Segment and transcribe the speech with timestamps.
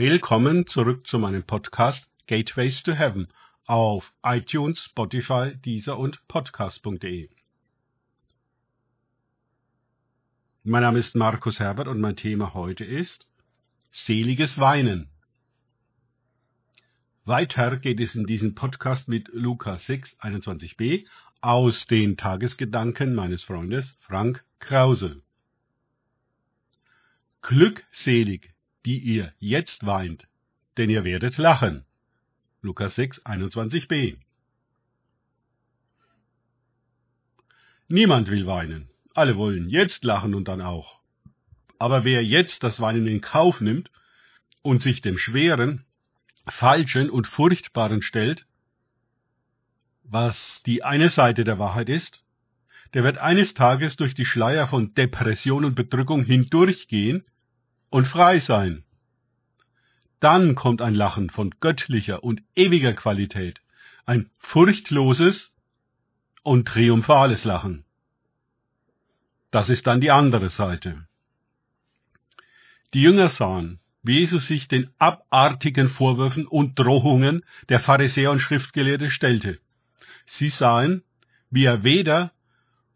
[0.00, 3.28] Willkommen zurück zu meinem Podcast Gateways to Heaven
[3.66, 7.28] auf iTunes, Spotify, Deezer und Podcast.de.
[10.64, 13.26] Mein Name ist Markus Herbert und mein Thema heute ist
[13.90, 15.10] Seliges Weinen.
[17.26, 21.04] Weiter geht es in diesem Podcast mit Lukas 6, 21b
[21.42, 25.20] aus den Tagesgedanken meines Freundes Frank Krause.
[27.42, 28.54] Glückselig
[28.86, 30.28] die ihr jetzt weint,
[30.76, 31.84] denn ihr werdet lachen.
[32.62, 34.18] Lukas 6, 21b.
[37.88, 38.88] Niemand will weinen.
[39.14, 41.00] Alle wollen jetzt lachen und dann auch.
[41.78, 43.90] Aber wer jetzt das Weinen in Kauf nimmt
[44.62, 45.84] und sich dem Schweren,
[46.46, 48.46] Falschen und Furchtbaren stellt,
[50.04, 52.24] was die eine Seite der Wahrheit ist,
[52.94, 57.24] der wird eines Tages durch die Schleier von Depression und Bedrückung hindurchgehen
[57.90, 58.84] und frei sein.
[60.20, 63.60] Dann kommt ein Lachen von göttlicher und ewiger Qualität,
[64.06, 65.52] ein furchtloses
[66.42, 67.84] und triumphales Lachen.
[69.50, 71.06] Das ist dann die andere Seite.
[72.94, 79.10] Die Jünger sahen, wie Jesus sich den abartigen Vorwürfen und Drohungen der Pharisäer und Schriftgelehrte
[79.10, 79.58] stellte.
[80.26, 81.02] Sie sahen,
[81.50, 82.32] wie er weder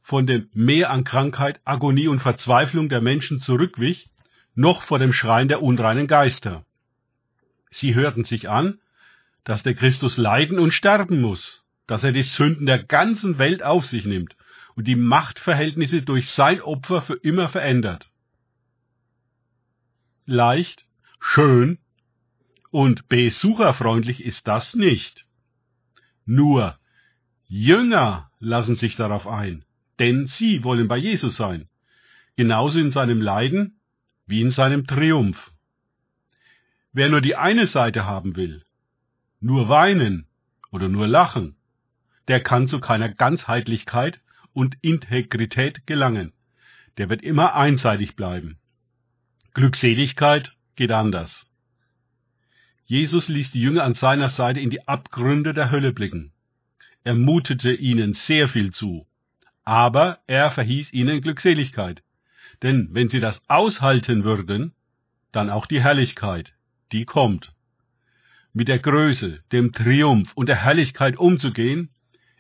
[0.03, 4.11] von dem Meer an Krankheit, Agonie und Verzweiflung der Menschen zurückwich,
[4.55, 6.65] noch vor dem Schreien der unreinen Geister.
[7.71, 8.79] Sie hörten sich an,
[9.43, 13.85] dass der Christus leiden und sterben muss, dass er die Sünden der ganzen Welt auf
[13.85, 14.37] sich nimmt
[14.75, 18.11] und die Machtverhältnisse durch sein Opfer für immer verändert.
[20.27, 20.87] Leicht,
[21.21, 21.79] schön
[22.71, 25.27] und besucherfreundlich ist das nicht.
[26.25, 26.79] Nur
[27.47, 29.65] Jünger lassen sich darauf ein,
[29.99, 31.69] denn sie wollen bei Jesus sein,
[32.37, 33.79] genauso in seinem Leiden
[34.27, 35.53] wie in seinem Triumph.
[36.93, 38.63] Wer nur die eine Seite haben will,
[39.41, 40.27] nur weinen
[40.71, 41.57] oder nur lachen,
[42.29, 44.21] der kann zu keiner Ganzheitlichkeit
[44.53, 46.33] und Integrität gelangen.
[46.97, 48.59] Der wird immer einseitig bleiben.
[49.53, 51.51] Glückseligkeit geht anders.
[52.87, 56.33] Jesus ließ die Jünger an seiner Seite in die Abgründe der Hölle blicken.
[57.03, 59.07] Er mutete ihnen sehr viel zu,
[59.65, 62.04] aber er verhieß ihnen Glückseligkeit.
[62.65, 64.73] Denn wenn sie das aushalten würden,
[65.33, 66.55] dann auch die Herrlichkeit,
[66.93, 67.53] die kommt.
[68.55, 71.91] Mit der Größe, dem Triumph und der Herrlichkeit umzugehen,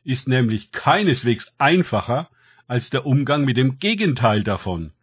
[0.03, 2.31] ist nämlich keineswegs einfacher
[2.67, 4.95] als der Umgang mit dem Gegenteil davon.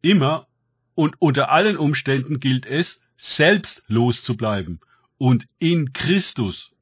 [0.00, 0.46] Immer
[0.94, 4.80] und unter allen Umständen gilt es, selbstlos zu bleiben
[5.18, 6.72] und in Christus,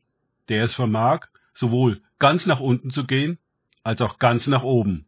[0.48, 3.38] der es vermag, sowohl ganz nach unten zu gehen,
[3.82, 5.06] als auch ganz nach oben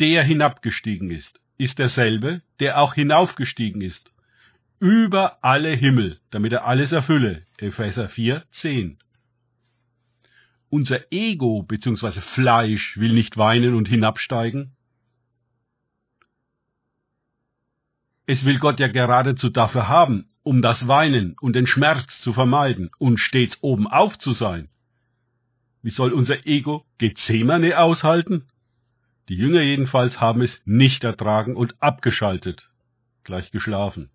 [0.00, 4.12] der hinabgestiegen ist, ist derselbe, der auch hinaufgestiegen ist,
[4.78, 7.44] über alle Himmel, damit er alles erfülle.
[7.58, 8.98] Epheser 4, 10.
[10.70, 12.20] Unser Ego bzw.
[12.22, 14.72] Fleisch will nicht weinen und hinabsteigen.
[18.24, 22.90] Es will Gott ja geradezu dafür haben, um das Weinen und den Schmerz zu vermeiden
[22.98, 24.68] und stets oben auf zu sein.
[25.82, 28.49] Wie soll unser Ego Gethsemane aushalten?
[29.30, 32.68] Die Jünger jedenfalls haben es nicht ertragen und abgeschaltet,
[33.22, 34.10] gleich geschlafen.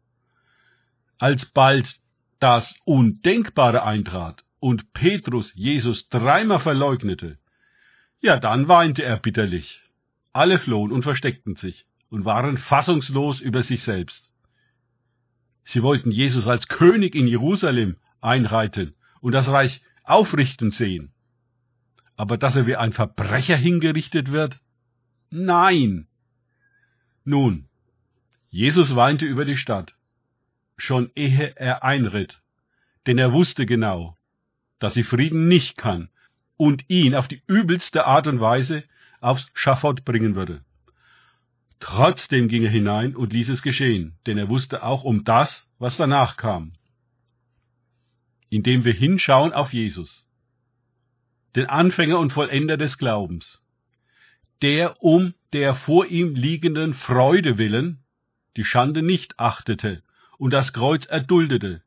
[1.18, 2.02] Alsbald
[2.40, 7.38] das Undenkbare eintrat und Petrus Jesus dreimal verleugnete,
[8.20, 9.84] ja, dann weinte er bitterlich.
[10.34, 14.30] Alle flohen und versteckten sich und waren fassungslos über sich selbst.
[15.64, 21.14] Sie wollten Jesus als König in Jerusalem einreiten und das Reich aufrichten sehen.
[22.18, 24.60] Aber dass er wie ein Verbrecher hingerichtet wird,
[25.30, 26.08] Nein.
[27.24, 27.68] Nun,
[28.50, 29.96] Jesus weinte über die Stadt,
[30.78, 32.42] schon ehe er einritt,
[33.08, 34.18] denn er wusste genau,
[34.80, 36.10] dass sie Frieden nicht kann
[36.58, 38.84] und ihn auf die übelste Art und Weise
[39.20, 40.64] aufs Schafott bringen würde.
[41.80, 45.98] Trotzdem ging er hinein und ließ es geschehen, denn er wusste auch um das, was
[45.98, 46.74] danach kam.
[48.50, 50.26] Indem wir hinschauen auf Jesus,
[51.56, 53.62] den Anfänger und Vollender des Glaubens,
[54.62, 58.00] der um der vor ihm liegenden Freude willen
[58.58, 60.02] die Schande nicht achtete
[60.38, 61.82] und das Kreuz erduldete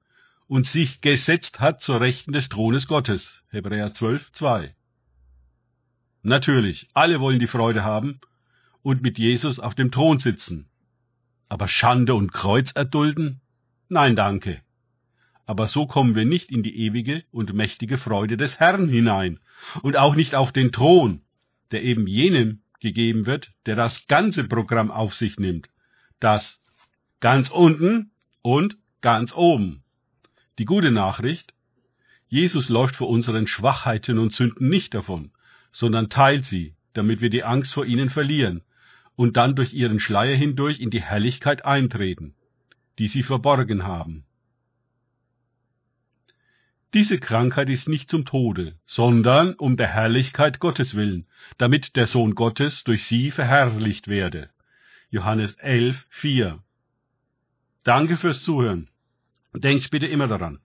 [0.46, 3.42] und sich gesetzt hat zur Rechten des Thrones Gottes.
[3.50, 4.74] Hebräer 12, 2.
[6.22, 8.20] Natürlich, alle wollen die Freude haben
[8.82, 10.68] und mit Jesus auf dem Thron sitzen.
[11.48, 13.40] Aber Schande und Kreuz erdulden?
[13.88, 14.60] Nein, danke.
[15.46, 19.40] Aber so kommen wir nicht in die ewige und mächtige Freude des Herrn hinein
[19.82, 21.22] und auch nicht auf den Thron,
[21.72, 25.68] der eben jenem gegeben wird, der das ganze Programm auf sich nimmt,
[26.20, 26.60] das
[27.20, 28.10] ganz unten
[28.42, 29.82] und ganz oben.
[30.58, 31.54] Die gute Nachricht,
[32.28, 35.32] Jesus läuft vor unseren Schwachheiten und Sünden nicht davon,
[35.72, 38.62] sondern teilt sie, damit wir die Angst vor ihnen verlieren
[39.16, 42.34] und dann durch ihren Schleier hindurch in die Herrlichkeit eintreten,
[42.98, 44.24] die sie verborgen haben.
[46.94, 51.26] Diese Krankheit ist nicht zum Tode, sondern um der Herrlichkeit Gottes willen,
[51.58, 54.48] damit der Sohn Gottes durch sie verherrlicht werde.
[55.10, 56.62] Johannes 11, 4.
[57.84, 58.88] Danke fürs Zuhören.
[59.54, 60.60] Denkt bitte immer daran.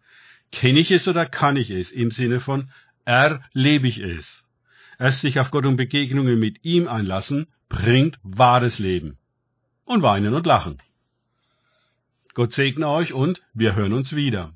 [0.51, 1.91] Kenne ich es oder kann ich es?
[1.91, 2.71] Im Sinne von
[3.03, 4.45] erlebe ich es.
[4.99, 9.17] Erst sich auf Gott und Begegnungen mit ihm einlassen, bringt wahres Leben.
[9.83, 10.77] Und weinen und lachen.
[12.33, 14.53] Gott segne euch und wir hören uns wieder.